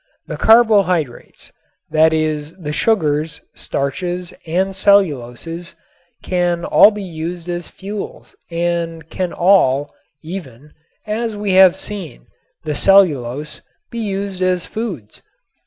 [0.25, 1.51] The carbohydrates,
[1.91, 5.75] that is the sugars, starches and celluloses,
[6.23, 9.93] can all be used as fuels and can all
[10.23, 10.73] even,
[11.05, 12.25] as we have seen,
[12.63, 13.61] the cellulose
[13.91, 15.21] be used as foods.